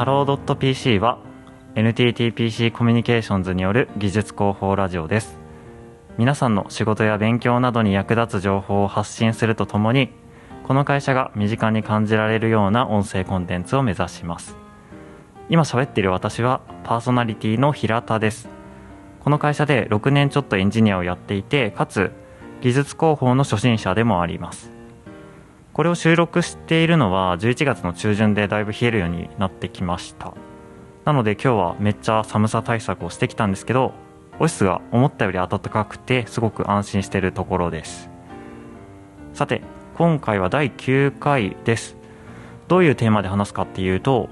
[0.00, 1.18] ハロー .pc は
[1.74, 5.38] NTTPC コミュニケーションズによる技術広報ラジオです。
[6.16, 10.08] 皆さんの仕事や勉強などに役立つ情報を発信するとともに
[10.66, 14.56] この会社が身近に感じられるような音声コンテンツを目指します。
[15.50, 18.48] 今喋っている私はパーソナリティの平田です。
[19.22, 22.10] この会社で6年ちょっとエンジニアをやっていてかつ
[22.62, 24.79] 技術広報の初心者でもあります。
[25.80, 30.34] これを収録しているのは11月の中旬でだいぶ冷えるようになってきました。
[31.06, 33.94] なので今日はめっちゃ寒さ対策をしてきたんですけど
[34.34, 38.10] オフィスが思ったより暖かくてすごく安心しているところです。
[39.32, 39.62] さて
[39.94, 41.96] 今回は第9回です。
[42.68, 44.28] どういうテーマで話すかっていうと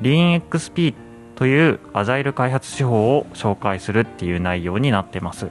[0.00, 0.94] LeanXP
[1.34, 5.48] というアジャイル開発手法を紹介するっていう内容になってます。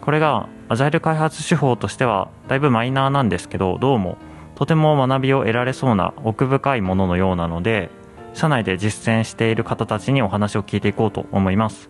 [0.00, 4.18] これがアジャイル開発手法としてはだいぶマイナーなんですけどどうも
[4.60, 7.88] とても学びを得られそうな奥深いもののようなので
[8.34, 11.88] 社内で実践している方たちにお話を聞いていこうと思います。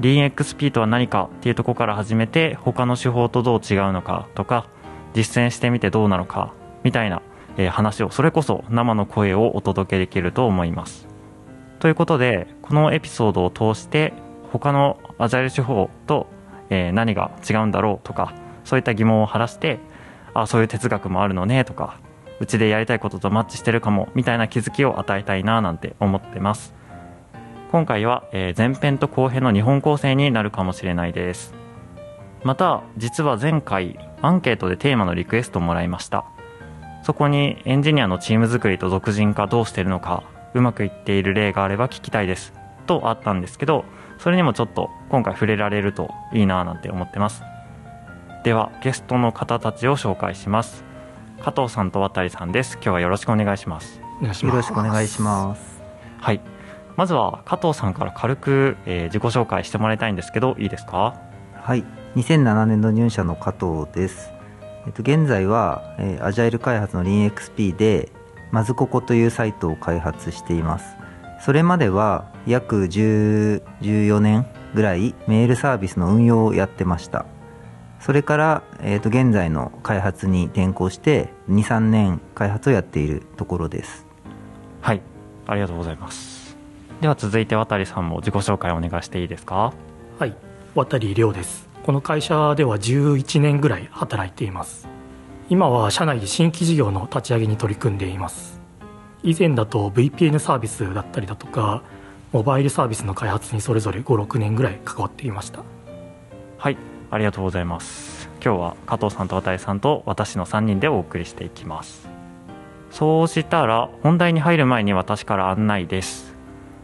[0.00, 4.66] LeanXP とは何かっていうとこから始めて他の手法とどう違うのかとか
[5.12, 7.20] 実践してみてどうなのかみたいな、
[7.58, 11.06] え話をそれこそ生の声をお届けできると思います。
[11.80, 14.14] ということでこのエピソードを通して
[14.52, 16.28] 他のアジャイル手法と、
[16.70, 18.32] え何が違うんだろうとか
[18.64, 19.80] そういった疑問を晴らして
[20.42, 22.00] あそういう哲学もあるのねとか
[22.40, 26.74] うちでやりたいこととマッチしてるかもみたいな気づきを与えたいななんて思ってます。
[27.70, 31.54] 今回は、え前編と後編の2本構成になるかもしれないです。
[32.42, 36.24] また実は前回アンケートでテーマのリクエストをもらいました。
[37.02, 40.24] そこにエンジニアのチーム作りと独人化どうしてるのか
[40.54, 42.52] うまくいっている例があれば聞きたいです
[42.86, 43.84] とあったんですけど
[44.18, 47.42] それにもちょっと今回触れられるといいななんて思ってます。
[48.42, 50.82] ではゲストの方たちを紹介します。
[51.42, 52.74] 加藤さんと渡さんです。
[52.76, 54.00] 今日はよろしくお願いします。
[54.22, 55.82] よろしくお願いします。
[56.18, 56.40] はい。
[56.96, 61.20] まずは加藤さんから軽く、えー、自己紹介してもらいたいんですけどいいですか？
[61.54, 61.84] はい。
[62.16, 64.32] 2007年度入社の加藤です。
[64.86, 68.10] えっと、現在は、えー、アジャイル開発の LeanXP で
[68.52, 70.96] まずここというサイトを開発しています。
[71.40, 77.24] それまでは約14年ぐらいメールサービスの運用をやってました
[78.00, 84.06] それから、えー、と現在の開発に転向して23年開発をやっているところです。
[84.80, 85.02] はい。
[85.46, 86.56] ありがとうございます。
[87.00, 89.72] では続いて渡さんも自己紹介お願いしていいですか？
[90.18, 90.34] はい。
[90.74, 91.68] 渡亮です。
[91.84, 94.88] この会社では11年ぐらい働いています。
[95.48, 98.60] 今は社内で新規事業の立ち上げに取り組んでいます。
[99.22, 101.82] 以前だと VPN サービスだったりだとか
[102.32, 105.62] モバイルサービスの開発にそれぞれ5、6年ぐらい関わっていました。
[106.56, 106.78] はい
[107.10, 108.28] ありがとうございます。
[108.42, 112.08] 今日は加藤さんと渡さんと私の3人でお送りしていきます。
[112.90, 116.34] そうしたら本題に入る前に私から案内です。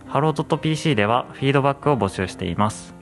[0.06, 2.94] ハロー .pc ではフィードバックを募集しています。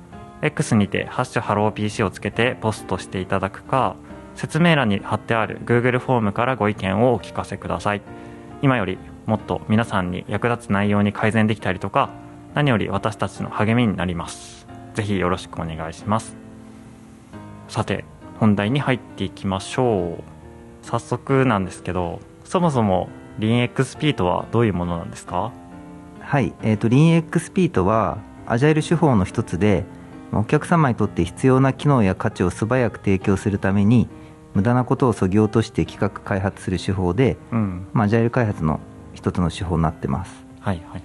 [0.42, 3.96] X にて「ハッシュ Hello PC」をつけてポストしていただくか
[4.34, 8.02] 説明欄に貼ってある Google フォームからご意見をお聞かせください。
[8.62, 12.10] 今よりもっと皆さんに役立つ内容に改善できたりとか
[12.54, 14.66] 何より私たちの励みになります。
[14.94, 16.43] ぜひよろしくお願いします。
[17.68, 18.04] さて
[18.40, 20.24] 本題に入っていきましょう。
[20.82, 23.08] 早速なんですけどそもそも
[23.38, 25.52] LeanXP とはどういうものなんですか？
[26.20, 29.84] はい、えーと、LeanXP とはアジャイル手法の一つで
[30.32, 34.08] お客様にとって必要な機能や価値を素早く提供するために
[34.54, 38.80] 無駄なことをそぎ落として企画開発する手法で、うん、まあ、アジャイル開発の
[39.14, 40.44] 一つの手法になってます。
[40.60, 41.02] はいはい。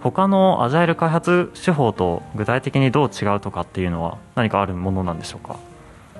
[0.00, 5.56] 他のアジャイル開発手法と具体的にどう違うとかっていうのは何かあるものなんでしょうか？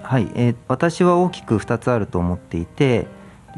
[0.03, 3.07] はい、えー、私は大きく2つあると思っていて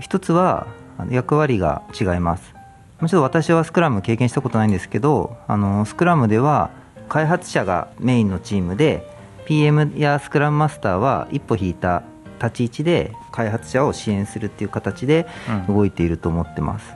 [0.01, 0.67] 1つは
[1.11, 2.55] 役割が違います。
[3.01, 6.71] もちろん私はスクラム経験したことないんですけどあのスクラムでは
[7.09, 9.07] 開発者がメインのチームで
[9.47, 12.03] PM やスクラムマスターは一歩引いた
[12.43, 15.27] 立ち位置で開発者を支援するっていう形で
[15.69, 16.95] 動いていると思ってます、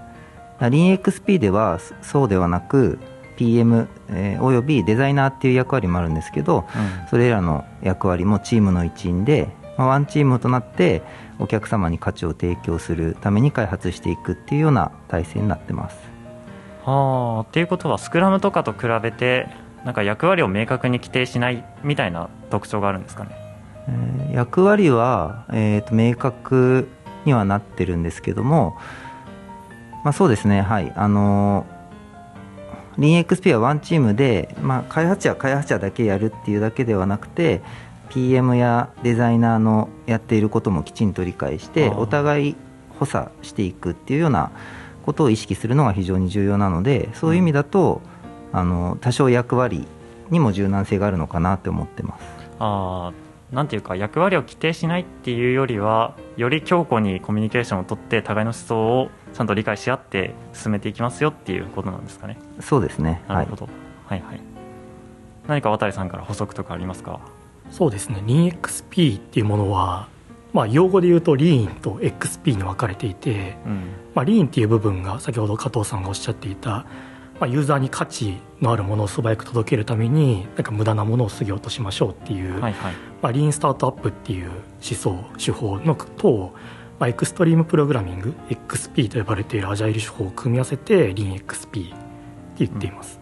[0.61, 2.99] うん、LeanXP ではそうではなく
[3.38, 11.02] PM、えー、およびデザイナーっていう役割もあるんですけど、うん、それらの役割もチームの一員で、まあ、ワンチームとなって
[11.38, 15.96] お客様に価値を提供するために開発していくっていうような体制になってます。
[16.85, 19.46] はあっていうことはスクラムとかと比べて
[19.84, 23.31] なんか役割を明確に規定しないみたいな特徴があるんですかね、
[23.88, 26.88] えー、役割は、えーと、明確
[27.25, 28.76] にはなってるんですけども、
[30.02, 31.77] まあ、そうですねはいあのー、
[32.98, 37.62] LeanXP はワンチームで、まあ、開発者は開発者だけやるっていうだけではなくて
[38.10, 42.56] PM やデザイナーのやっていることもきちんと理解してお互い
[42.98, 44.50] 補佐していくっていうような
[45.04, 48.02] ことを意識するのが非常に重要なのでそういう意味だと、
[48.52, 49.86] あの多少役割
[50.30, 52.24] にも柔軟性があるのかなって思ってます。
[52.58, 53.12] あ
[53.52, 62.38] なんていうか役割を規定しないっていうよりはより強固にコミュニケーションをとって互いの思想をちゃんと理解し合って進めていきますよっていうことなんですかね。
[62.60, 63.22] そうですね。
[63.28, 63.68] なるほど、
[64.06, 64.28] はい、はい。
[64.28, 64.40] はい
[65.46, 67.20] 何か渡さんから補足とかありますか？
[67.70, 68.22] そうですね。
[68.26, 70.08] LeanXP っていうものは
[70.52, 73.82] まあ、用語で言うとリーンと XP に分かれていて、うん、
[74.14, 76.86] まあ、リーンっていう部分が先ほど加藤さんがおっしゃっていた、
[77.40, 86.55] まあ、ユーザーに価値のあるものを素早く届けるためになんか無駄なものを過ぎ落としましょうっていう、はいはい、まあ、リーンスタートアップっていう思想手法のと、
[86.99, 91.99] まあ、エクストリームプログラミング XP と呼ばれているアジャイル手法を組み合わせてリーン XP っ
[92.58, 93.20] て言っています、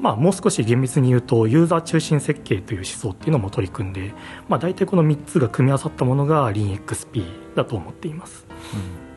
[0.00, 4.14] まあ、もう少し厳密に言うとユーザー中心設計という思想っていうのも取り組んで、
[4.48, 9.07] まあ、大体この3つが組み合わさったものが LeanXP だと思っています、うん、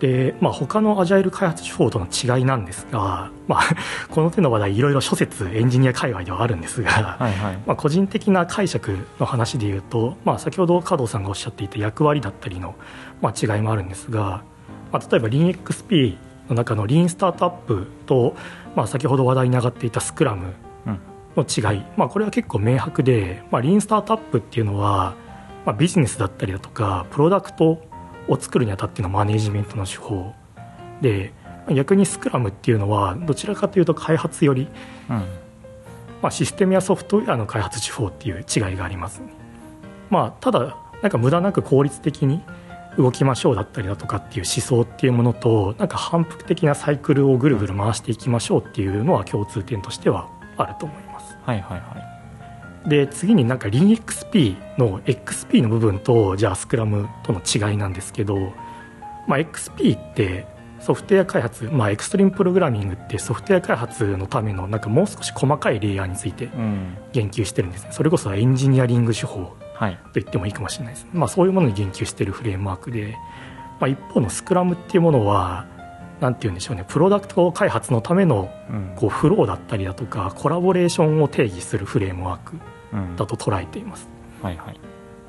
[0.00, 3.62] で、まあ、他のアジャイル開発手法との違いなんですが、まあ、
[4.10, 12.74] この手の話題いろいろ諸説エンジニア界隈ではあるんですが、はいはい、まあ、個人的な解釈の話で言うと、まあ、先ほど加藤さんがおっしゃっていた役割だったりの、
[13.20, 14.42] まあ、違いもあるんですが、
[14.92, 16.16] まあ、例えば LeanXP
[16.50, 18.34] の中のリーンスタートアップと
[18.78, 20.54] まあ、先ほど話題に上がっていたスクラム
[21.36, 25.16] の違い、まあ、これは結構明白で、まあ、リーンスタートアップっていうのは、
[25.66, 27.82] まあ、ビジネスだったりだとかプロダクト
[28.28, 30.32] を作るにあたってのマネジメントの手法。
[31.00, 31.32] で
[31.74, 34.68] 逆にスクラムっていうのはどちらかというと開発より、
[35.10, 35.16] うん、
[36.22, 39.26] まあ、システムやソフトウェアの開発手法っていう違いがあります、ね、
[40.10, 42.42] まあ、ただなんか無駄なく効率的に
[42.96, 51.36] 動きましょうだったりだとかっていう思想っていうものとなんか反復的なサイクルをぐるぐる回していきましょうっていうのは共通点としてはあると思います。
[51.42, 52.17] はいはいはい、
[52.86, 58.52] で次になんか LeanXP の XP の部分とじゃあスクラムとの違いなんですけど、
[59.26, 60.46] まあ、XP って
[60.80, 66.48] ソフトウェア開発、まあ、エクストリームプログラミングってソフトウェア開発のためのなんかもう少し細かいレイヤーについて
[67.12, 69.56] 言及してるんですね、うん、それこそエンジニアリング手法と
[70.14, 73.16] 言ってもいいかもしれないです、まあ、そういうものに言及しているフレームワークで、
[73.80, 75.66] まあ、一方のスクラムっていうものは
[76.20, 78.50] なんて言うんでしょうねプロダクト開発のための
[78.96, 82.56] こうフローだったりだとか、コラボレーションを定義するフレームワーク
[83.16, 84.08] だと捉えています、
[84.42, 84.80] はいはい。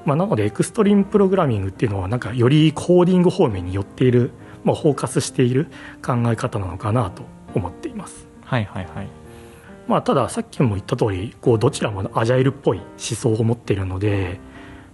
[0.05, 4.31] まあ、なのでエクストリームプログラミングっていうのはなんかよりコーディング方面に寄っている、
[4.63, 5.67] まあ、フォーカスしている
[6.03, 8.27] 考え方なのかなと思っています。
[8.43, 9.07] はいはいはい。
[9.87, 14.39] まあ、たださっきも言った通りこりどちらもアジャイルっぽい思想を持っているので、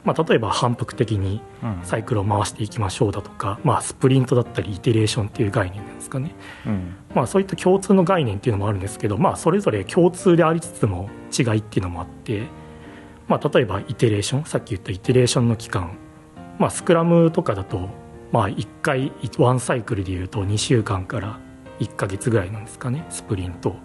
[0.06, 1.42] まあ、例えば反復的に
[1.84, 6.36] サイクルを回していきましょうだとか、うん、まあ、スプリントだったりイテレーションっていう概念なんですかね、
[6.66, 12.44] うん、まあ、そういった共通の概念っていうのもあるんですけど、まあ、それぞれ共通でありつつも違いっていうのもあって、
[13.28, 15.98] まあ、例えばイテレーションさっき言ったイテレーションの期間、
[16.60, 17.90] まあ、スクラムとかだと、
[18.32, 21.40] まあ、1回ワンサイクルでいうと2週間から
[21.80, 23.76] 1か月ぐらいなんですかねスプリント。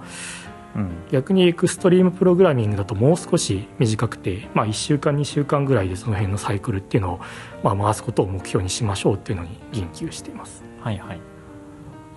[0.76, 7.20] うん、逆にエクストリームプログラミングだともう少し短くて、まあ、1週間2週間ぐらいでその辺のサイクルっていうのを、
[7.62, 10.64] まあ、回すことを目標にしましょうっていうのに言及しています。
[10.80, 11.20] はいはい、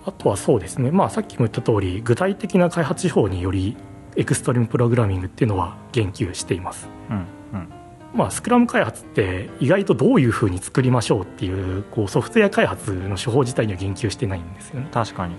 [0.06, 3.76] あとはそうですね、まあ、さっきも言った通り具体的な開発手法により
[4.16, 6.88] エクストリームプログラミングっていうのは言及しています。
[7.10, 7.16] うん
[7.52, 7.68] うん
[8.14, 14.88] まあ、スクラム開発って意外とどういうふうに作りましょうっていうこうソフトウェア開発の手法自体には言及してないんですよね。
[14.92, 15.34] 確かに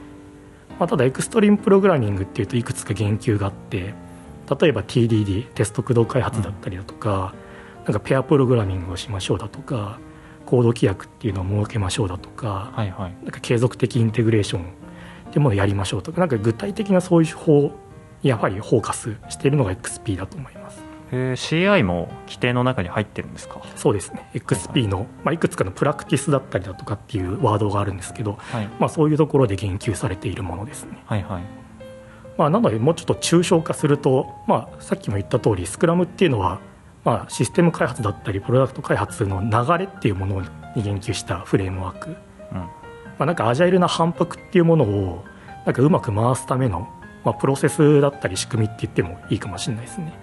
[0.80, 3.94] まあ、ただエクストリームプログラミングっていうといくつか言及があって
[4.60, 7.34] 例えば TDD テスト駆動開発だったりだとか、
[7.80, 10.00] うん、なんかペアプログラミングをしましょうだとか
[10.46, 14.66] コード規約っていうのを設けましょうだとか,、はいはい、なんか継続的インテグレーションっ
[15.32, 17.72] ていうものをやりましょうとかなんか具体的なそういう手法
[18.22, 20.85] やはりフォーカスしているのが XP だと思います。
[21.12, 23.62] え CI も規定の中に入ってるんですか？
[23.76, 24.30] そうですね。
[24.34, 25.08] XP の、はい。
[25.24, 31.44] まあ、いくつかのプラクティスだったりだとかっていうワードがあるんですけど、はい、まあ、そういうところで言及されているものですね、はいはい。
[32.38, 36.60] まあ、なのでもうちょっと抽象化すると、まあ、さっきも言った通りスクラムっていうのは、
[37.04, 40.42] まあ、システム開発だったりプロダクト開発の流れっていうもの
[40.76, 42.14] に言及したフレームワーク、う
[42.56, 42.58] ん。
[42.58, 42.70] ま
[43.20, 45.24] あ、なんかアジャイルな反復っていうものを
[45.66, 46.90] なんかうまく回すための、
[47.24, 50.14] まあ、プロセスだったり仕組みって言ってもいいかもしれないですね。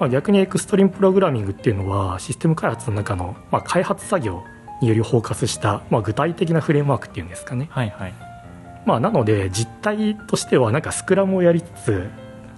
[0.00, 4.42] まあ、逆にエクストリームプログラミングっていうのはシステム開発の中の、まあ、開発作業
[4.80, 8.14] によりフォーカスした、まあ、具体的なフレームワークっていうんですかね、はいはい。
[8.86, 12.10] まあ、なので実態としてはなんかスクラムをやりつつ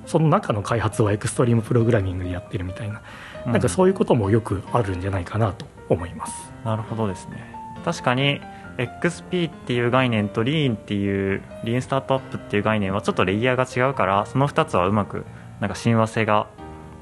[0.07, 3.03] その中の開発はエクストリームプログラミングでやってるみたいな
[3.45, 6.53] うん、なんかそういうこともよくあるんじゃないかなと思います。
[6.65, 7.53] なるほどですね。
[7.85, 8.41] 確かに
[8.79, 15.25] XP っていう概念と Lean っていうリーンスタートアップっていう概念はちょっとレイヤーが違うからその2つはうまく
[15.61, 16.47] なんか親和性が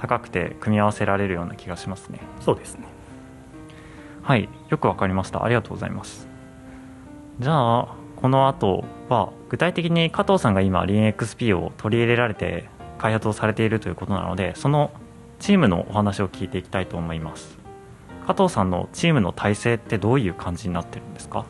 [0.00, 2.21] 高くて組み合わせられるような気がしますね。
[2.40, 2.87] そうですね。
[4.23, 5.45] はいよくわかりました。
[5.45, 6.26] ありがとうございます。
[7.38, 14.90] じゃあこの後は具体的に加藤さんが今 LeanXP を取り入れられて開発をされているということなのでその
[15.38, 17.59] チームのお話を聞いていきたいと思います。
[18.26, 21.45] 加藤さんのチームの体制ってどういう感じになってるんですか？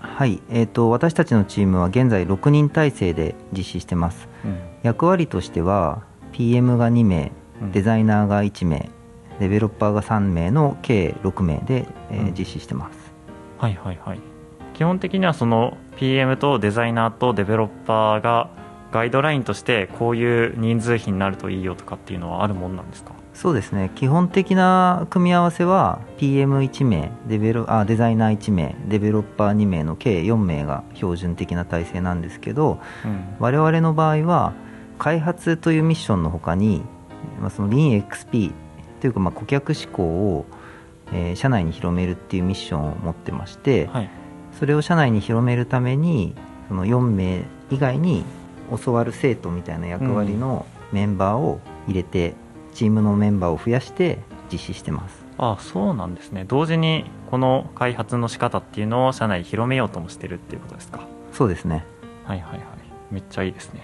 [0.00, 6.02] はい、えーと、私たちのチームは現在6人体制で実施してます、うん、役割としては
[6.32, 7.32] PM が2名
[7.72, 8.90] デザイナーが1名、
[9.40, 13.12] デベロッパーが3名の計6名で、えー、実施してます、
[13.58, 14.20] はいはいはい。
[14.74, 18.48] 基本的にはその PM とデザイナーとデベロッパーが
[18.92, 23.12] ガイドラインとしてこういう人数比になるといいよとかっていうのはあるもんなんですか？
[23.34, 23.92] そうですね。
[23.94, 34.54] 基本的な組み合わせは PM1 名デベロあデザイナー1名デベロッパー2名の計4名が標準的な体制なんですけど、うん、我々の場合は
[34.98, 36.82] 開発というミッションのほかに、
[37.40, 38.52] まあ、その LeanXP
[39.00, 40.46] というかまあ顧客志向を、
[41.12, 44.10] えー、社内に広めるっていうミッションを持ってまして、はい、
[44.58, 46.34] それを社内に広めるために
[46.68, 48.24] その4名以外に
[48.84, 54.20] 教わる生徒みたいな役割のメンバーを入れて、うんチームのメンバーを増やして
[54.52, 55.24] 実施してます。
[55.36, 56.44] ああそうなんですね。
[56.46, 61.00] 同時にこの開発の仕方っていうのを社内広めようともしてるっていうことですか？
[61.32, 61.84] そうですね。
[62.24, 62.62] はいはいはい。
[63.10, 63.80] めっちゃいいですね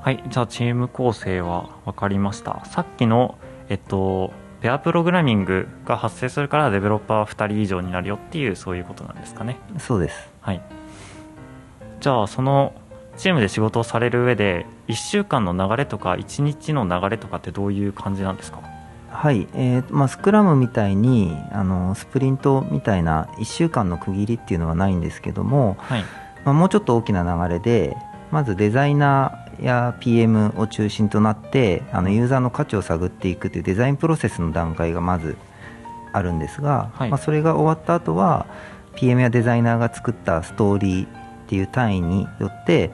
[0.00, 2.64] はいじゃあチーム構成は分かりました。
[2.64, 3.36] さっきの
[3.68, 9.56] えっとペアプログラミングが発生するからデベロッパー2人以上になるよっていうそういうことなんですかね。
[9.78, 10.30] そうです。
[10.40, 10.62] はい。
[12.00, 12.74] じゃあその
[13.16, 18.60] チームで仕事をされる上で1週間の流れとか1日の流れとかってどういう感じなんですか？
[19.10, 26.04] はい、えーまあ、スクラムみたいにあのスプリントみたいな1週間の区切りっていうのはないんですけども、はい。
[26.44, 27.96] まあ、もうちょっと大きな流れで
[28.30, 35.36] まずデザイナーや PM を中心となってあのユーザーの価値を探っていくというデザインプロセスの段階がまず
[36.12, 38.46] あるんですが、はい、まあ、それが終わった後は
[38.94, 41.08] PM やデザイナーが作ったストーリーっ
[41.48, 42.90] ていう単位によって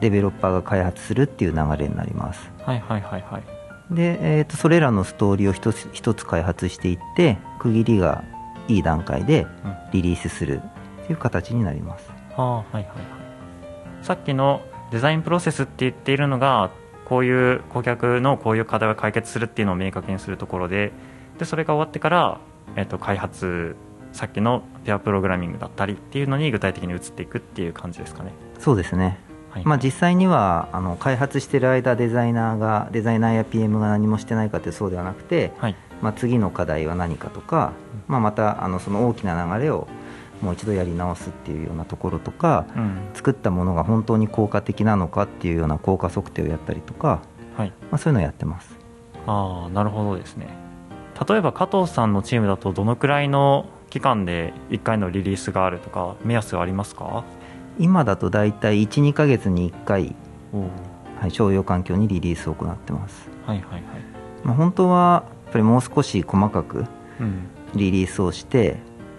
[0.00, 2.50] デベロッパーが開発するっていう流れになります。
[2.62, 3.94] はいはいはいはい。
[3.94, 8.22] で、えーと、それらのストーリーを一つ一つ開発していって区切りが
[8.68, 9.46] いい段階で
[9.92, 10.60] リリースする
[11.02, 12.96] っていう形になります、うん、はあはいはいはい。
[14.02, 16.70] さっきのデザインプロセスって言っているのが
[17.04, 20.92] こういう顧客のこういう課題を解決するっていうのを明確にするところで
[21.38, 22.40] でそれが終わってから、
[22.76, 23.76] えーと開発
[24.12, 28.32] さっきのペアプログラミングだったりっていうのに具体的に移っていくっていう感じですかね。
[28.58, 29.18] そうですね、
[29.50, 37.72] はい、まあ、実際にはあの開発している間デザイナーがデザイナーや PM が何もしてないかってそうではなくて、はい、まあ、次の課題は何かとか、
[38.08, 39.86] まあ、またあのその大きな流れを
[40.42, 47.20] もう一度やり直すっていうようなところとか、うん、作ったものが本当に効果的なのかっていうような効果測定をやったりとか、
[47.56, 47.72] はい。
[47.90, 48.76] まあ、そういうのをやってます。
[49.26, 50.48] ああなるほどですね。
[51.28, 57.24] 例えば加藤さんのチームだとどのくらいの期間で1回のリリースがあるとか目安はありますか？
[57.78, 60.14] 今だと大体12か月に1回、
[61.20, 63.28] はい、商用環境にリリースを行ってます。
[63.44, 63.82] はいはいはい、
[64.44, 66.84] まあ、本当はやっぱりもう少し細かく
[67.74, 68.76] リリースをして、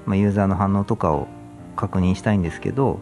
[0.09, 1.27] まあ、ユーザーの反応とかを
[1.75, 2.99] 確認したいんですけど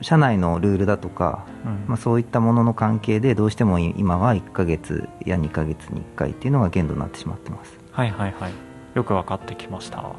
[0.00, 7.76] 社内のルールだとか、うん、まあ、そういったものの関係でどうしても今は1か月や2か月に1回っていうのが限度になってしまってます。
[7.90, 8.52] はいはいはい。
[8.94, 10.12] よく分かってきました。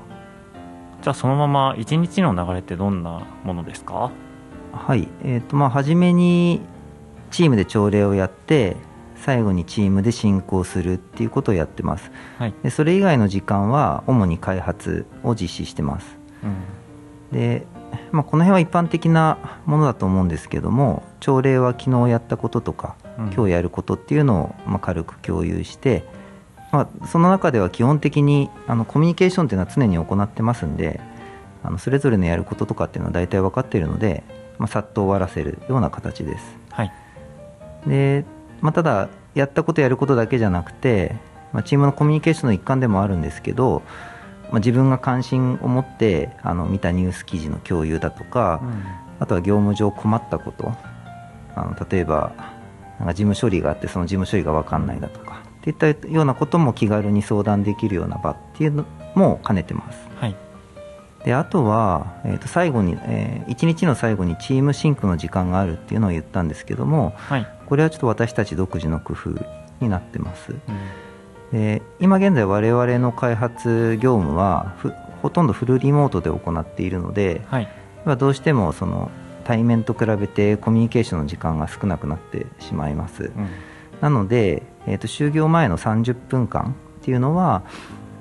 [1.02, 4.12] じゃあそのまま1日の流れってどんなものですか？
[4.74, 5.08] はい。
[5.24, 6.62] えーとまあ、初めに
[7.32, 8.78] チームで朝礼をやって
[9.16, 16.17] 最後にチームで進行するっていうことをやってます、はい、でそれ以外の時間は主に開発を実施してます、うん、
[17.32, 17.66] で、
[18.12, 26.04] まあ、この辺は一般的なものだと思うんですけども朝礼は昨日やったこととか、うん、今日やることっていうのをまあ軽く共有して
[26.72, 31.00] まあ、その中では基本的にあのコミュニケーションっていうのは常に行ってますんで
[31.64, 34.24] あのそれぞれのやることとかっていうのは大体分かっているので、
[34.58, 36.92] まあ、さっと終わらせるような形です、はい、
[37.88, 38.26] で
[38.62, 41.16] まあ、ただやったことやることだけじゃなくて、
[41.54, 43.84] まあ、チームのコミュニケーションの一環でもあるんですけど、
[44.50, 48.84] まあ、自分が関心を持ってあの見たニュース記事の共有だとか、うん、
[49.20, 50.72] あとは業務上困ったこと。
[51.56, 52.34] あの例えば
[53.00, 58.86] なんか事務処理があってその事務処理が分かんないだとかいったようなことも気軽に相談できるような場っていうの
[59.16, 60.08] も兼ねてます。
[60.16, 60.36] はい、
[61.26, 69.30] であとは、えー、と最後に、えー、1日の最後にチームシンクの時間があるっていうのを言ったんですけども、はい、これはちょっと私たち独自の工夫
[69.82, 70.52] になってます。
[70.52, 70.60] うん、
[71.52, 74.76] で今現在我々の開発業務は
[75.22, 77.70] ほとんどフルリモートで行っているので、はい、
[78.18, 79.12] どうしてもその
[79.46, 83.24] 対面と比べてコミュニケーションの時間が少なくなってしまいます。
[83.24, 83.48] うん。
[84.02, 87.64] なので、えーと、就業前の30分間っていうのは、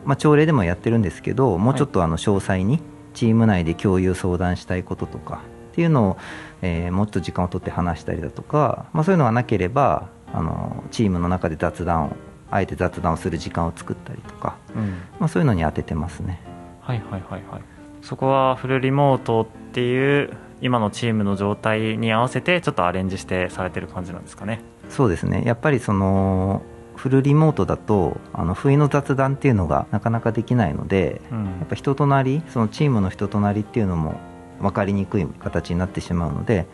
[0.05, 2.81] まあ、朝礼でもやってるんですけどもうちょっとあの詳細に
[3.13, 6.17] チーム内で共有相談したいこととかっっていうのを、
[6.63, 12.17] えーもっと時間を取って話したりだとか、まあ、そういうのがなければあのチームの中で雑談を
[12.51, 14.89] あえて雑談をする時間を作ったりとか、うん。
[15.19, 16.41] まあ、そういうのに当ててますね。
[16.81, 17.63] はいはいはいはい。
[18.03, 24.61] そこはフルリモートっていう今のチームの状態に合わせてちょっとアレンジしてされてる感じなんですかね。
[24.89, 25.43] そうですね。
[25.45, 26.63] やっぱりその
[26.95, 31.45] フルリモートだとあの不意の雑談っていうのがなかなかできないのでうん。
[31.45, 34.21] やっぱ人となりそのチームの人となりっていうのも
[34.61, 36.67] 分かりにくい形になってしまうので、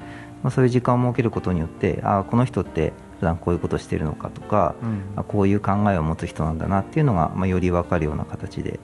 [0.42, 5.02] まあ、そういう時間を設けることによってああこの人って普段こういうことしてるのかとかうん。
[5.14, 8.80] あこういう考えを持つ人なんだなっていうのが、まあ、より分かるような形で、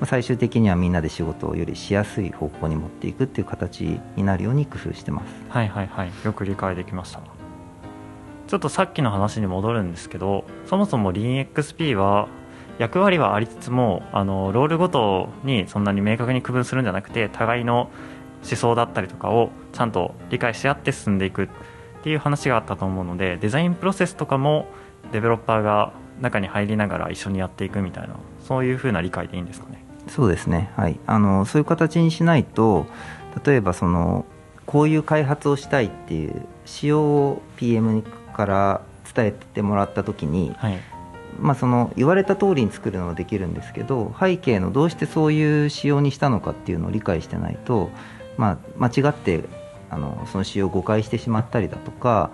[0.00, 5.34] まあ、最終的にはみんなで仕事をよりしやすい方向に持っていくっていう形になるように工夫してます。
[5.50, 6.10] はいはいはい。
[6.24, 7.20] よく理解できました。
[8.46, 12.28] ちょっとさっきの話に戻るんですけどそもそも LeanXP は
[12.78, 17.90] 役割はありつつもあのロールごとにそんなに明確に区分するんじゃなくて互いの
[18.44, 21.48] 思想だったりとかをちゃんと理解し合って進んでいく
[22.04, 24.66] っていう話があったと思うのでデザインプロセスとかも
[25.10, 29.82] デベロッパーが中に入りながら一緒にやっていくみたいなそういう風な理解でいいんですかね？
[30.08, 32.84] そうですね、はい、あのそういう形にしないと
[33.46, 34.26] 例えばその
[34.66, 38.02] こういう開発をしたいっていう仕様を PM
[38.34, 38.82] から
[39.14, 40.78] 伝えてもらった時に、はい。
[41.40, 47.90] まあ、その言われた通りに作るのはできるんですけど背景のどうしてそういう仕様にしたのかっていうのを理解してないと、
[48.36, 49.42] まあ、間違って
[49.94, 52.30] あのその仕様を誤解してしまったりだとか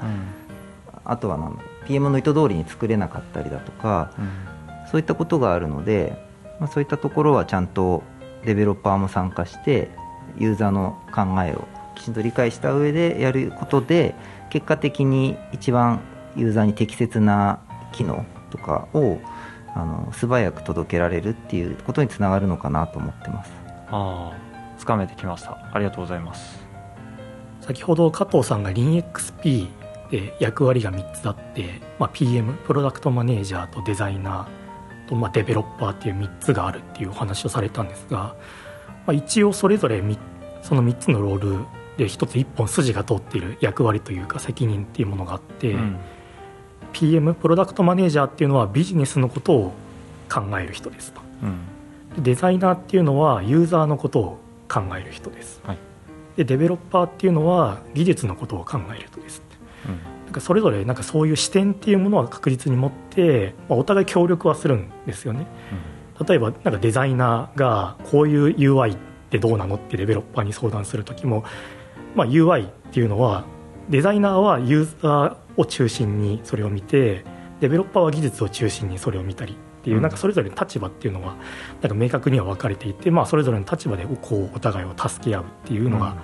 [1.04, 4.50] あとはなんだ PM の意図通りに作れなかったりだとかうん。
[4.90, 6.20] そういったことがあるので、
[6.58, 8.02] まあ、そういったところはちゃんと
[8.44, 9.88] デベロッパーも参加して
[10.36, 14.14] ユーザーの考えをきちんと理解した上でやることで
[14.50, 16.00] 結果的に一番
[16.34, 17.60] ユーザーに適切な
[17.92, 19.18] 機能とかを
[19.74, 23.52] あの素早く届けられるっていうことにつながるのかなと思ってます。
[23.92, 24.32] ああ
[24.78, 25.58] つかめてきました。
[25.72, 26.59] ありがとうございます
[27.60, 29.68] 先ほど加藤さんが LeanXP
[30.10, 38.34] で役割が3つあって、まあ、PM プロダクトマネージャーとデザイナーと、まあ、デベロッパーっていう3つがあるっていうお話をされたんですが、
[39.06, 40.18] まあ、一応それぞれみ
[40.62, 41.64] その3つのロール
[41.96, 45.96] で1つ1本筋が通っている役割というか責任っていうものがあって、うん。
[46.92, 49.72] PM プロダクトマネージャーっていうのはビジネスのことを
[50.28, 51.20] 考える人ですと。
[51.42, 51.60] うん。
[52.16, 55.78] でデザイナーっていうのはユーザーのことを考える人です、はい
[56.36, 59.42] でデベロッパーっていうのは技術のことを考える人です
[59.86, 60.24] うん。
[60.26, 65.46] なんかそれぞれなんかそういう視点っていうものは確実に持って、まあ、お互い協力はするんですよね。
[66.26, 68.98] 例えばなんかデザイナーがこういう UI っ
[69.30, 71.44] てどうなのってデベロッパーに相談する時も、
[72.14, 73.44] まあ、UI っていうのは
[73.88, 77.24] デザイナーはユーザーを中心にそれを見て
[77.60, 80.02] デベロッパーは技術を中心にそれを見たりっていう、うん。
[80.02, 81.36] なんかそれぞれの立場っていうのは
[81.80, 86.16] なんか明確には分かれていて、まあ、それぞれの立場でこうお互いを助け合うっていうのが、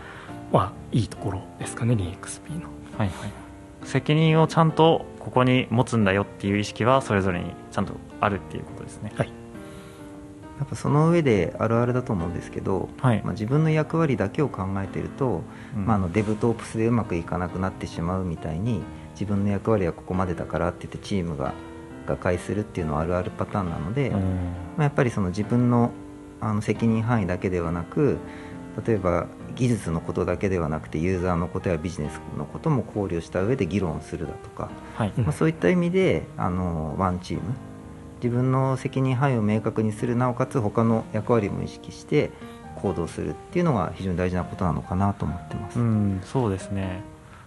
[0.53, 2.69] まあ、いいところですかね LeanXP の。
[2.99, 3.47] はいはい。
[3.85, 9.13] 責任をちゃんとここに持つんだよっていう意識はそれぞれにちゃんとあるっていうことですね。
[10.59, 13.23] やっぱその上であるあるだと思うんですけど、はい。
[13.23, 15.43] まあ、自分の役割だけを考えていると、
[15.77, 15.87] うん。
[15.87, 18.81] まあ、あのデブとオプスでうまくいかなくなってしまうみたいに
[19.13, 21.53] 自分の役割はここまでだからって言ってチームが
[22.07, 24.21] 瓦解するっていうのはあるあるパターンなので、うん。
[24.21, 24.21] ま
[24.79, 25.91] あ、やっぱりその自分の
[26.41, 28.19] あの責任範囲だけではなく
[28.87, 35.13] 例えば技術のことだけではなくてユーザーのことやビジネスのことも考慮した上で議論するだとか、はい。
[35.17, 37.43] うんまあ、そういった意味であのワンチーム
[38.23, 42.31] 自分の責任範囲を明確にするなおかつ他の役割も意識して
[42.77, 45.79] 行動するっていうのが非常に大事なことなのかなと思ってます。
[45.79, 47.01] うんそうですね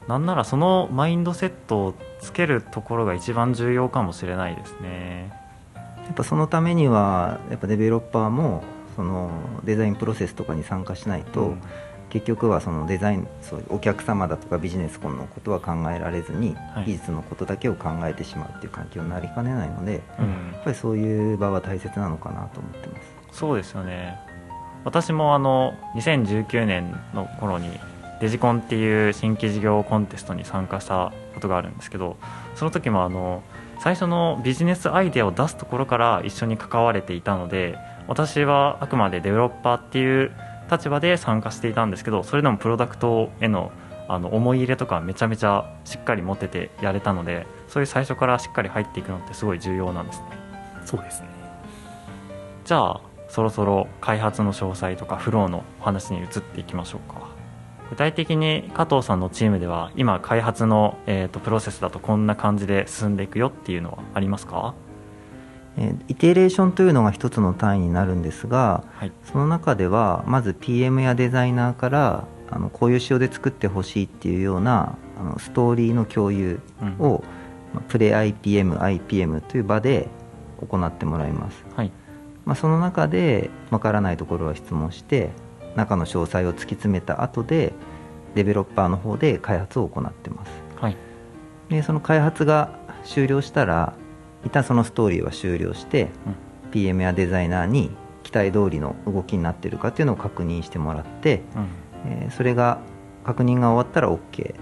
[0.09, 5.31] なんならそのマインドセットをつけるところが一番重要かもしれないですね。
[5.75, 8.63] やっぱそのためにはやっぱデベロッパーも
[8.95, 9.29] その
[9.63, 11.61] デザインプロセスとかに参加しないと、うん。
[12.09, 16.85] 結局はそのデザインそうお客様だとかビジネスのことは考えられずに、はい。
[16.85, 20.25] 技術のことだけを考えてしまうっていう環境になりかねないので、うん。
[20.53, 22.95] やっぱりそういう場は大切なのかなと思ってま
[23.31, 23.37] す。
[23.37, 24.17] そうですよね。
[24.85, 27.69] 私もあの2019年の頃に
[28.19, 32.17] デジコンっていう新規事業コンテストに参加したことがあるんですけど
[32.55, 33.43] その時もあの
[33.79, 37.77] 最初のビジネスアイデアを出すところから一緒に関われていたので
[38.07, 40.31] 私はあくまでデベロッパーっていう
[40.69, 43.71] 立場で参加していたんですけどそれでもプロダクトへの
[44.07, 50.25] あの思い入れとかめちゃめちゃしっかり持っててやれたのでそういう最初からしっかり入っていくのってすごい重要なんですね。
[50.83, 51.27] そうですね。
[52.65, 57.28] じゃあそろそろ開発の詳細とかフローのお話に移っていきましょうか
[57.89, 64.75] 具体的に加藤さんのチームでは今開発の、えー、とプロセスだとこんな感じで進んでいくよっていうのはありますか？
[65.77, 69.11] えーイテレーションというのが一つの単位になるんですがはい。
[69.23, 76.59] その中ではまず PM やデザイナーからあのこういう仕様で作ってほしいっていうようなあのストーリーの共有
[76.99, 77.23] を、
[77.73, 80.07] まあプレ IPM、IPM という場で
[80.67, 81.91] 行ってもらいます、はい。
[82.45, 85.29] まあ、その中でわからないところは質問して
[85.75, 87.73] 中の詳細を突き詰めた後で
[88.35, 90.51] デベロッパーの方で開発を行ってます。
[90.75, 90.97] はい。
[91.69, 93.93] でその開発が終了したら
[94.45, 96.09] 一旦そのストーリーは終了して、
[96.71, 97.91] PM やデザイナーに
[98.23, 101.67] 期待通りの動きになっているかっていうのを確認してもらって、うん。
[102.11, 102.79] えーそれが
[103.25, 104.55] 確認が終わったら OK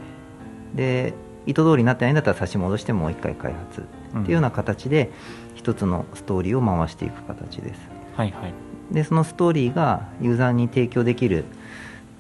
[0.74, 1.14] で
[1.46, 5.12] 意図通りになってないんだったら差し戻してもう一回開発うんっていうような形で
[5.56, 7.80] 一つのストーリーを回していく形です。
[8.16, 8.54] はいはい
[8.92, 11.46] でそのストーリーがユーザーに提供できる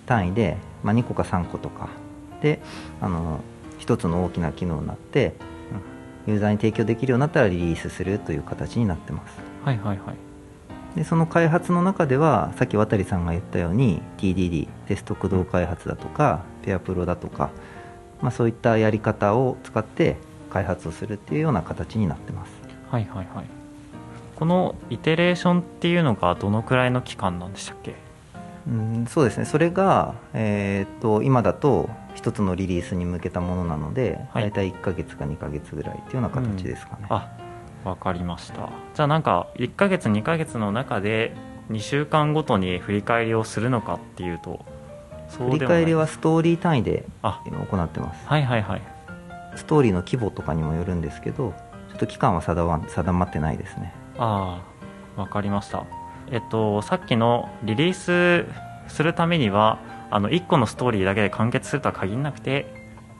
[0.05, 1.89] 単位で、まあ、2個か3個とか。
[2.41, 2.59] で
[3.01, 3.41] あの
[3.79, 5.33] 一つの大きな機能になって
[6.27, 9.39] ユーザーに提供できるようになったらリリースするという形になってます。
[9.63, 10.15] はいはいはい。
[10.95, 17.51] でその開発の中ではさっき渡さんが言ったように TDD テスト駆動開発だとかペアプロだとか、
[18.21, 20.17] まあ、そういったやり方を使って
[20.49, 22.51] 開発をするっていうような形になってます。
[22.89, 23.56] はいはいはい
[24.37, 27.95] このイテレーションっていうのがどのくらいの期間なんでしたっけ？
[28.67, 29.45] うんそうですね。
[29.45, 34.43] それが、えー、と今だと一つのリリースに向けたものなので、はい。
[34.43, 37.35] 大体1ヶ月か2ヶ月ぐらいっていうような形ですかね、あ
[37.83, 38.69] わかりました。
[38.93, 41.35] じゃあなんか1ヶ月2ヶ月の中で
[41.71, 44.63] 2週間ごとに振り返りをするのかっていうと
[45.29, 47.41] そう振り返りはストーリー単位であ。
[47.45, 48.27] 行ってます。
[48.27, 48.81] はいはいはい。
[49.55, 51.53] ストーリーの規模とかにもよるんですけど
[51.89, 54.61] ちょっと期間は定まってないですねあ
[55.17, 55.85] あわかりました。
[56.31, 58.45] えっとさっきのリリース
[58.91, 62.65] するためにはあの1個のストーリーだけで完結するとは限らなくて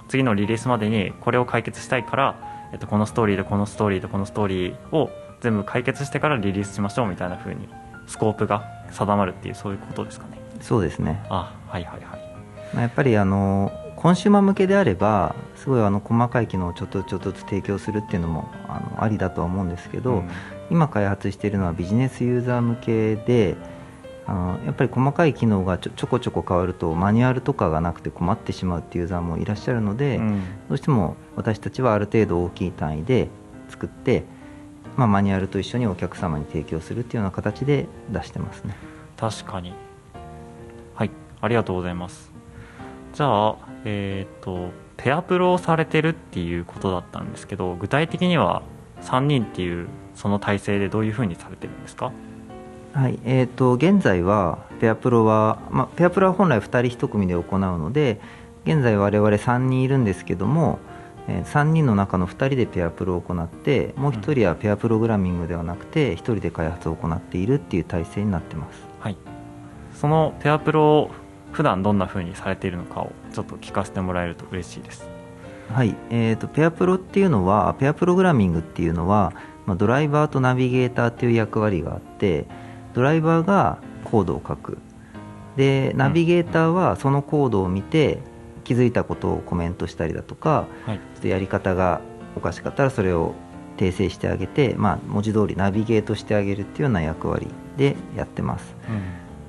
[0.08, 5.10] 次のリリースまでにこれを解決したいから、えっと、このストーリーとこのストーリーとこのストーリーを
[5.42, 7.68] 全部解決してからリリースしましょうみたいな風に
[8.08, 10.40] スコープが定まるっていうそういうことですかね。
[10.62, 11.24] そうですね。
[11.30, 12.20] あはいはいはい。
[12.74, 20.30] まあやっぱりあのコンシューマー向けであればすごいあの細かい機能をちょっとちょっとずつ提供するっていうのもあのありだとは思うんですけど、うん。
[20.70, 23.56] 今開発しているのはビジネスユーザー向けで
[24.26, 30.44] あのやっぱり細かい機能がちょちょこちょこ変わるとマニュアルとかがなくて困ってしまうっていうユーザーもいらっしゃるので、うん。
[30.70, 33.30] どうしても私たちはある程度大きい単位で
[33.70, 34.26] 作って、
[34.96, 38.76] まあ、マニュアルと一緒にお客様に提供するっていうような形で出してますね。
[39.18, 39.74] 確かに。
[40.94, 41.12] はい。
[41.42, 42.37] ありがとうございます
[43.18, 48.62] じゃあえっ、とペアプロをされてるっていうことだったんですけど具体的には
[49.02, 52.12] 3人っていうその体制でどういうふうにされてるんですか？
[52.94, 58.22] はいえー、と現在はペアプロは、まあ、ペアプロは本来2人1組で行うので
[58.66, 60.78] 現在我々3人いるんですけども、
[61.28, 68.86] えー3人の中の2人でペアプロを行ってもう1人はペアプログラミングではなくて1人で開発を行っているっていう体制になってます。
[69.00, 69.18] はい。
[69.96, 71.12] そのペアプロを
[71.52, 75.10] 普段どんなふうにされているのかをちょっと聞かせてもらえると嬉しいです。
[75.74, 79.34] はい、えー、とペアプロっていうのはペアプログラミングっていうのは、
[79.66, 82.46] まあ、ドライバーとナビゲーターっていう役割があって
[82.94, 84.78] ドライバーがコードを書く。
[85.56, 88.20] でナビゲーターはそのコードを見て
[88.64, 90.98] 気づいたことをコメントしたりだとかはい。
[90.98, 92.02] ちょっとやり方が
[92.36, 93.34] おかしかったらそれを
[93.78, 98.76] 訂正してあげて、まあ、文字通りナビゲートしてあげるっていうような役割でやってます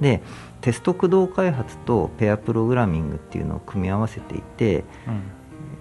[0.00, 0.22] で
[0.60, 5.22] テスト駆動開発とペアプログラミングっていうのを組み合わせていてうん。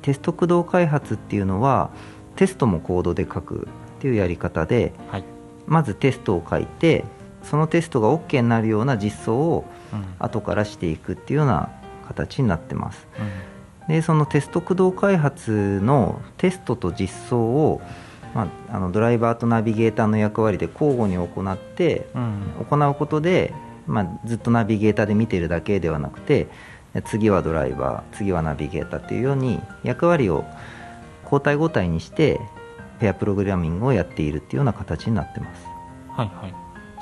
[0.01, 1.89] テスト駆動開発っていうのは
[2.35, 5.23] テストもコードで書くっていうやり方ではい。
[5.65, 7.03] まずテストを書いて
[7.43, 10.05] そのテストが OK になるような実装をうん。
[10.19, 11.69] 後からしていくっていうような
[12.07, 13.07] 形になってます。
[13.19, 13.93] うん。
[13.93, 17.81] でそのテスト駆動開発のテストと実装を、
[18.35, 22.41] まあ、あのドライバーとナビゲーターの役割で交互に行ってうん。
[22.69, 23.53] 行うことで、
[23.87, 26.47] まあ、ずっとナビゲーターで見てるだけではなくて
[27.05, 30.45] 次はドライバー次はナビゲーターっていうように役割を
[31.23, 32.39] 交代交代にして
[32.99, 35.65] ペアプログラミングをやっているっていうような形になってます。
[36.09, 36.53] はいはい。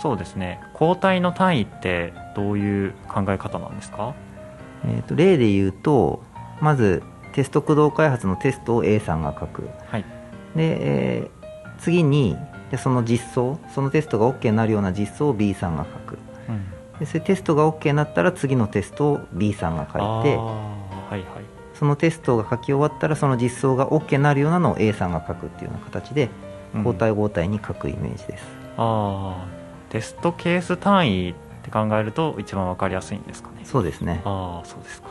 [0.02, 0.60] そうですね。
[0.74, 4.13] 交代の単位ってどういう考え方なんですか？
[4.86, 6.21] えー、と例で言うと
[6.60, 7.02] まず
[7.34, 9.69] テスト駆動開発のテストを A さんが書く。
[9.88, 10.06] はい。
[10.56, 11.36] で、えー
[11.78, 12.38] 次に
[12.71, 16.17] でその実装そのテストが OK になるような実装を B さんが書く。
[16.50, 16.65] うん
[17.00, 20.76] でそれテストが OK になったら次のテストを B さんが書いては
[21.12, 21.24] いはい。
[21.74, 26.30] そのテストが書き終わったらその実装が OK になるようなのを A さんが書くっていうような形で
[26.74, 26.84] うん。
[26.84, 28.44] 交代交代に書くイメージです、
[28.78, 29.46] ああ
[29.90, 33.62] テストケース単位って考えると一番わかりやすいんですかね。
[33.64, 34.22] そうですね。
[34.26, 35.08] ああそうですか。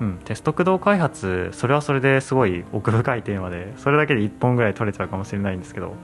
[0.00, 5.94] うんテスト駆動開発それはそれですごい奥深いテーマでそれだけで1本ぐらい取れちゃうかもしれないんですけど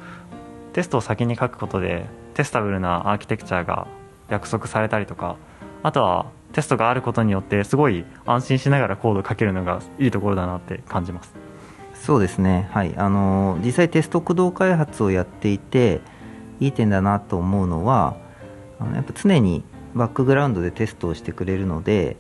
[0.73, 3.89] テストを先に書くことでテスタブルなアーキテクチャが
[4.29, 5.37] 約束されたりとか
[5.83, 11.33] あとはテストがあることによってすごい安心しながらコードを書けるのがいいところだなって感じます。
[11.95, 12.69] そうですね。
[12.73, 12.97] はい。
[12.97, 16.01] あの実際テスト駆動開発をやっていて
[16.61, 18.17] いい点だなと思うのは
[18.81, 19.63] あのやっぱ常に
[19.95, 22.17] バックグラウンドでテストをしてくれるので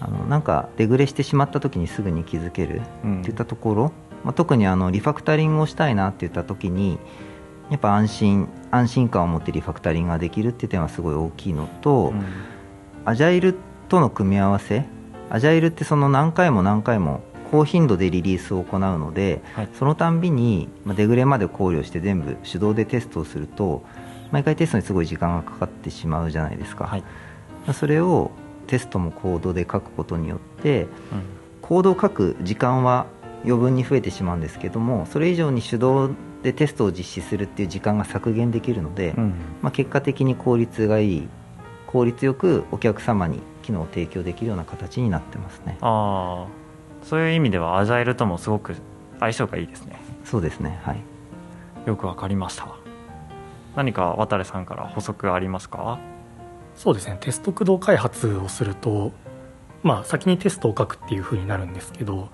[0.00, 2.82] あのなんかデグレしてしまった時にすぐに気づけるっ
[3.22, 3.90] ていったところ、うん、
[4.24, 6.98] まあ、特にあのリファクタリングをしたいなっていった時に
[7.70, 12.24] やっぱ安心安心感を持ってリファクタリングができるっていう点はすごい大きいのと、うん、
[13.04, 13.54] アジャイル
[13.88, 14.84] との組み合わせ
[15.30, 23.84] アジャイルってその何回も何回も高頻度でリリースを行うので、はい、そのたんびにデグレまで考慮して全部手動でテストをすると
[24.30, 27.04] 毎回テストにすごい時間がかかってしまうじゃないですか、はい、
[27.72, 28.30] それを
[28.68, 30.90] テストもコードで書くことによって、うん、
[31.60, 33.06] コードを書く時間は
[33.44, 36.10] 余分に増えてしまうんですけどもそれ以上に手動
[36.42, 41.28] でテストを実施するっていう時間が削減できるので、うん、まあ、結果的に効率がいい
[41.86, 45.76] 効率よくお客様に機能を提供できるような形になってますね。
[45.80, 46.60] ああ。
[47.02, 48.74] そういう意味ではアジャイルともすごく
[49.18, 50.00] 相性がいいですね。
[50.24, 50.80] そうですね。
[50.84, 51.00] はい。
[51.86, 52.68] よくわかりました。
[53.76, 55.98] 何か渡さんから補足ありますか？
[56.74, 57.16] そうですね。
[57.20, 59.12] テスト駆動開発をすると
[59.82, 62.28] まあ先にテストを書くっていうふうになるんですけど、うん、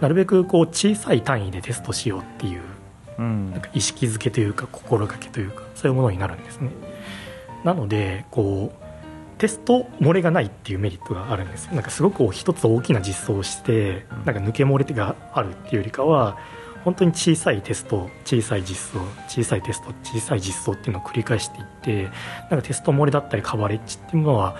[0.00, 2.64] なるべくこう小さい単位でテストしようっていう、うん、
[3.20, 6.70] なんか意識づけというか心がけというかそういうものになるんですね。
[7.64, 8.90] なのでこう
[9.38, 11.68] テスト漏れがないっていうメリットがあるんです。
[11.72, 16.38] なんかすごく一つ大きな実装をしてなんか抜け漏れがあるっていうよりかは
[16.84, 22.04] 本当に小さいテスト小さい実装小さいテスト小さい実装っていうのを繰り返していって
[22.50, 24.56] なんかテスト漏れだったりカバレッジっていうのは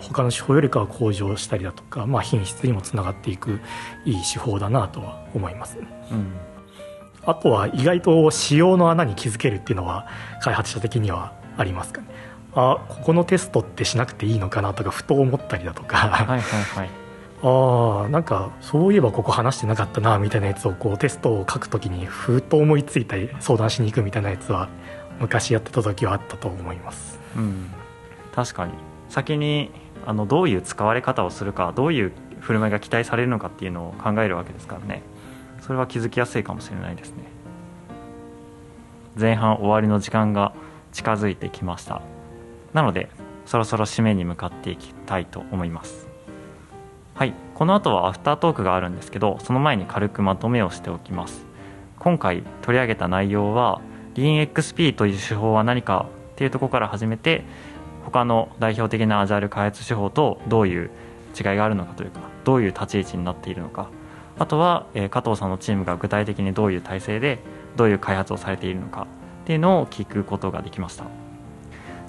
[0.00, 3.60] 他の手法よりかは向上したりだとか、まあ、品質にもつながっていく
[4.04, 6.32] いい手法だなとは思います、うん、
[7.24, 10.06] あとは意外と仕様の穴に気づけるっていうのは
[10.40, 12.08] 開発者的にはありますかね。
[12.54, 15.96] あここのテストってしなくていいのかなとかふと思ったりだとか。
[15.96, 16.90] はいはい、はい、
[17.42, 24.68] ああなんかそういえばここ話してなかったなみたいなやつをこうテストを書くときにふと思いついたり相談しに行くみたいなやつは
[25.20, 27.70] 昔やってた時はあったと思います、うん、
[28.34, 28.72] 確かに。
[29.08, 29.70] 先に
[30.06, 35.02] あのどういう使われ方をするかどういう振る舞いが期待されるのかっていうのを考えるわけですからね
[35.62, 37.24] それは気づきやすいかもしれないですね。
[39.18, 40.52] 前半終わりの時間が
[40.92, 42.02] 近づいてきました。
[42.74, 43.08] なので
[43.46, 46.08] そろそろ締めに向かっていきたいと思います。
[47.14, 47.34] はい。
[47.54, 51.46] この後はアフタートークがあるんですけどその前に軽くまとめをしておきます。
[52.00, 53.80] 今回取り上げた内容は
[54.14, 57.44] LeanXP という手法は何かっていうとこから始めて
[58.04, 60.90] 他の代表的なアジャイル開発手法とどういう
[61.38, 63.88] 違いがあるのかというかどういう立ち位置になっているのか
[64.42, 67.38] あとは、え加藤さんのチームが具体的にどういう体制で
[67.76, 69.06] どういう開発をされているのか
[69.44, 71.04] っていうのを聞くことができました。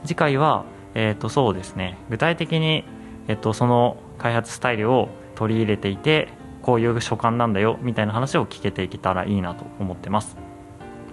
[0.04, 0.66] 次回は、
[0.96, 2.00] えー、とそうですね。
[2.10, 2.86] 具体的に、
[3.28, 6.30] えー、とその開発スタイルを取り入れていて
[6.64, 10.36] こういう所感なんだよみたいな話を聞けていけたらいいなと思ってます。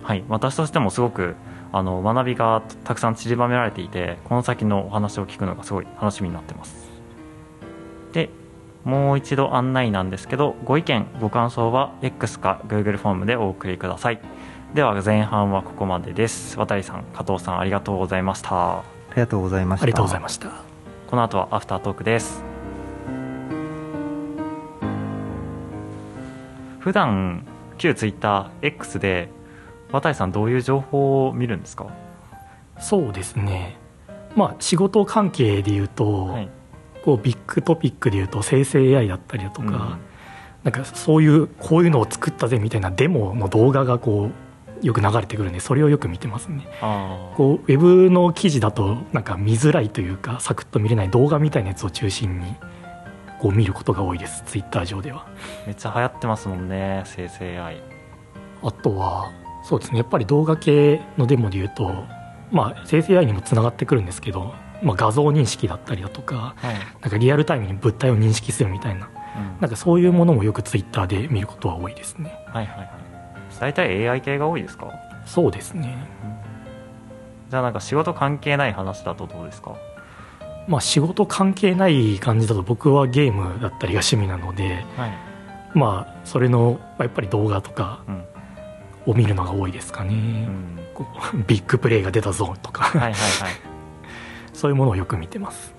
[0.02, 0.24] はい。
[0.30, 1.36] 私としてもすごく
[1.70, 6.90] あの学びがたくさん散りばめられていてこの先のお話を聞くのがすごい楽しみになってます。
[8.14, 8.30] で
[8.84, 14.20] もう一度案内なんですけどご意見ご感想は X か Google フォームでお送りください。
[14.74, 16.58] では前半はここまでです。
[16.58, 18.78] 渡さん加藤さんありがとうございました。
[18.78, 19.84] ありがとうございました。
[19.84, 20.50] ありがとうございました。
[21.08, 22.44] この後はアフタートークです。
[26.78, 27.44] 普段
[27.76, 29.28] 旧ツイッター X で
[29.92, 31.86] 渡さんどういう情報を見るんですか？
[32.78, 33.76] そうですね。
[34.36, 36.48] まあ仕事関係でいうと、はい、
[37.04, 39.72] こうビッグトピックでいうと生成 AI だったりだとか、うん、
[40.64, 44.30] なんかそういうこういうのを作ったぜみたいなデモの動画がこ
[44.82, 46.66] うよく流れてくるんでそれをよく見てますね。
[47.36, 52.54] こうウェブの記事だとなんか見づらいというかサクッと見れない動画みたいなやつを中心に
[53.38, 55.26] こう見ることが多いですツイッター上では。
[55.66, 57.82] めっちゃ流行ってますもんね生成 AI
[58.62, 59.30] あとは
[59.64, 61.92] そうですねやっぱり動画系のデモでいうと
[62.50, 72.32] まあ生成 AI にもつながってくるんですけど、まあ、画像認識だったりだとか、はい、なんかリアルタイムに物体を認識するみたいな、うん、なんかそういうものもよくツイッターで見ることは多いですね。
[72.46, 72.90] はいはいはい。
[73.58, 74.90] 大体 AI 系が多いですか？
[75.26, 75.98] そうですね、
[77.50, 79.76] じゃあなんか仕事関係ない話だとどうですか？
[80.66, 85.18] まあ仕事関係ない感じだと僕はゲームだったりが趣味なので、はい、
[85.74, 88.02] まあそれのやっぱり動画とか
[89.04, 92.84] を見るのが多いですかね、うん、こうビッグプレイが出たぞとか。
[92.84, 93.22] はいはい、はい、
[94.60, 95.74] そういうものをよく見てます。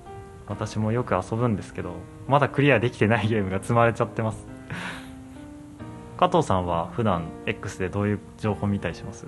[0.47, 1.93] 私もよく遊ぶんですけど
[2.27, 4.47] まだクリアできてないゲームが積まれちゃってます。
[6.17, 9.27] 加藤さんは普段 X でどういう情報見たりします？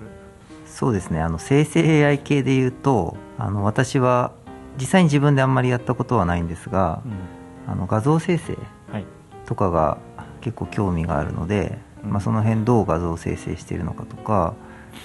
[0.66, 1.20] そうですね。
[1.20, 4.32] あの生成 AI 系でいうとあの私は
[4.76, 8.58] 実際に自分であんまりやったことはないんですが、うん、あの画像生成
[8.90, 9.04] はい。
[9.46, 9.98] とかが
[10.40, 12.10] 結構興味があるので、うん。
[12.10, 14.54] まあ、その辺どう画像生成しているのかとか、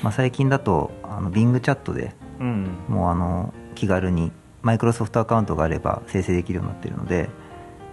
[0.01, 2.77] まあ、最近だとあの Bing チャットでうん。
[2.87, 7.29] もうあの気軽にマイクロソフトアカウントがあれば生成できるようになっているので、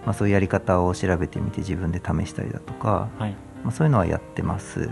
[0.05, 3.35] まあ、そういうやり方を調べてみて自分で試したりだとか、はい。
[3.63, 4.89] まあ、そういうのはやってます、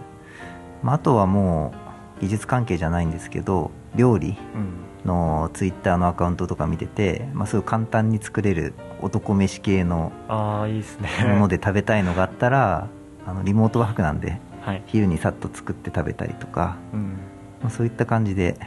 [0.82, 1.74] まあ、あとはも
[2.18, 4.86] う技術関係じゃないんですけど料理うん。
[5.06, 11.10] のツイッターのアカウントとか見てて、まあ、すごい簡単に作れる男飯系のああいいですね。
[11.28, 12.88] もので食べたいのがあったら
[13.28, 14.84] あのリモートワークなんではい。
[14.88, 17.20] 昼にさっと作って食べたりとか、うん。
[17.62, 18.58] まあ、そういった感じで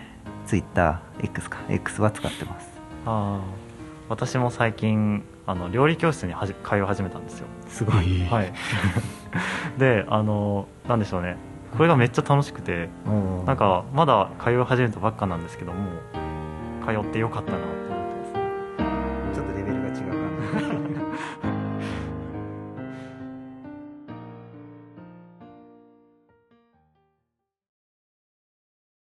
[0.46, 2.67] ツイッター X か X は使ってます
[3.08, 3.40] ああ
[4.10, 7.46] 私も最近あの料理教室にはじ通い始めたんですよ。
[7.68, 8.52] すごい、はい。
[9.78, 11.36] であのなんでしょうね。
[11.76, 15.78] これがめっちゃ楽しくておーなんかまだ通い始めたばっかなんですけども
[16.86, 17.87] 通ってよかったなって